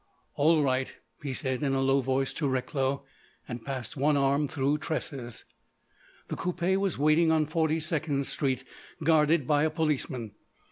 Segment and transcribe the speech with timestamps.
[0.33, 3.05] "All right," he said in a low voice to Recklow;
[3.47, 5.45] and passed one arm through Tressa's.
[6.27, 8.63] The coupé was waiting on Forty second Street,
[9.03, 10.31] guarded by a policeman.